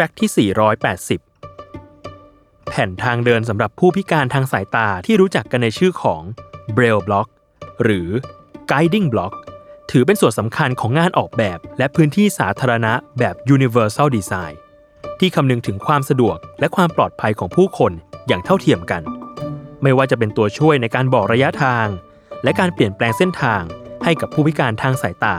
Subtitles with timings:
[0.00, 0.48] ฟกต์ที่
[1.46, 6.22] 480 แผ่นทางเดินสำหรับผู้พิการทางสายตาที่รู้จักกันในชื่อของ
[6.76, 7.28] Braille Block
[7.82, 8.08] หรือ
[8.70, 9.32] Guiding Block
[9.90, 14.54] ถือเป็นส่วนสำคัญของงานออกแบบ และพื้นที่สาธารณะแบบ Universal Design
[15.20, 17.92] ที่คำนึงถึงความสะดวกและความปลอดภัยของผู้คน
[18.28, 19.02] อย่างเท่าเทียมกัน
[19.82, 21.86] ไม่ว่าจะเป็นตัวช่วยในการบอกระยะทาง
[22.44, 23.62] และการเปลี่ยนแปลงเส้นทาง
[24.04, 25.36] ให้กับผู้พิการทางสายตา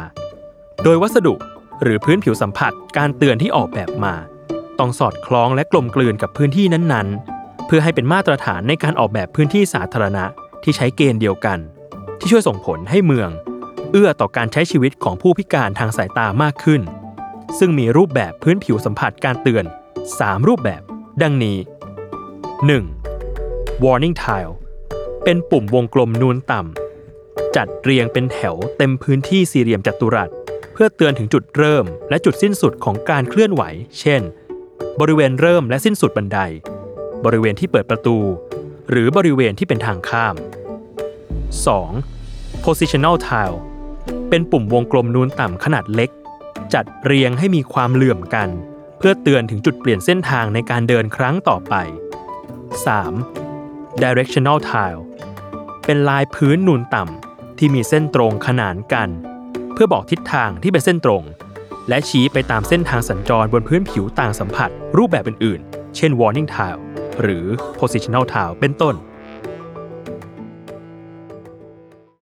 [0.84, 1.36] โดยวัสดุ
[1.84, 4.16] หรือพื้นผิวสัมผัสการเตือนที่ออกแบบมา
[4.80, 10.26] ต้องสอดคล้องและกลมกลืนกับพื้นที่นั้นๆ เพื่อให้เป็นมาตรฐานในการออกแบบพื้นที่สาธารณะ
[10.64, 11.60] ที่ใช้เกณฑ์เดียวกัน
[12.20, 13.30] ที่ช่วยส่งผลให้เมือง
[13.92, 16.82] เอื้อต่อการใช้ชีวิตของผู้พิการทางสายตามากขึ้น
[17.60, 19.66] ซึ่งมีรูปแบบพื้นผิวสัมผัสการเตือน
[20.08, 20.82] 3 รูปแบบ
[21.22, 21.58] ดังนี้
[22.92, 23.84] 1.
[23.84, 24.54] warning tile
[25.24, 30.30] เป็นปุ่มวงกลมนูนต่ำ จัดเรียงเป็นแถวเต็มพื้นที่สี่เหลี่ยมจัตุรัส
[30.74, 33.64] เพื่อเตือนถึงจุดเริ่มและจุดสิ้นสุดของการเคลื่อนไหว
[34.00, 34.22] เช่น
[35.00, 36.40] บริเวณเริ่มและสิ้นสุดบันได
[37.26, 38.18] บริเวณที่เปิดประตู
[38.90, 40.36] หรือบริเวณที่เป็นทางข้าม
[41.70, 42.66] 2.
[42.66, 43.58] positional tile
[44.30, 46.10] เป็นปุ่มวงกลมนูนต่ำขนาดเล็ก
[46.74, 48.50] จัดเรียงให้มีความเหลื่อมกัน
[48.98, 51.74] เพื่อเตือนถึงจุดเปลี่ยนเส้นทางในการเดินครั้งต่อไป
[52.86, 54.04] 3.
[54.04, 55.02] directional tile
[55.86, 59.10] เป็นลายพื้นนูนต่ำที่มีเส้นตรงขนานกัน
[59.74, 61.24] เพื่อบอกทิศทางที่เป็นเส้นตรง
[61.90, 66.82] และชี้ไปตามเส้นทางสัญจรบนพื้นผิวต่างสัมผัส รูปแบบอื่นๆ เช่น warning tile
[67.22, 67.46] หรือ
[67.80, 68.96] positional tile เป็นต้น